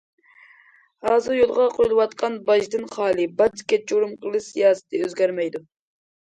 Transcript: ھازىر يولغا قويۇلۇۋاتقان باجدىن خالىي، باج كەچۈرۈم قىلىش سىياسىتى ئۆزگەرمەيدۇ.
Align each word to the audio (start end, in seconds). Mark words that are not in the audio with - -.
ھازىر 1.07 1.37
يولغا 1.39 1.67
قويۇلۇۋاتقان 1.75 2.39
باجدىن 2.49 2.89
خالىي، 2.97 3.31
باج 3.43 3.65
كەچۈرۈم 3.75 4.19
قىلىش 4.27 4.51
سىياسىتى 4.51 5.07
ئۆزگەرمەيدۇ. 5.07 5.67